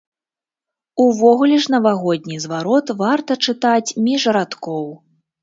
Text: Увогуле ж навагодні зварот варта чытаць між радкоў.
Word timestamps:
Увогуле 1.03 1.59
ж 1.65 1.73
навагодні 1.75 2.39
зварот 2.47 2.87
варта 3.03 3.39
чытаць 3.51 3.85
між 4.09 4.27
радкоў. 4.41 4.91